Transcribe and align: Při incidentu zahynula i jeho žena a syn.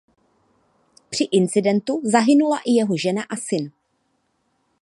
Při 1.09 1.23
incidentu 1.23 2.01
zahynula 2.05 2.59
i 2.65 2.71
jeho 2.71 2.97
žena 2.97 3.21
a 3.29 3.35
syn. 3.35 3.71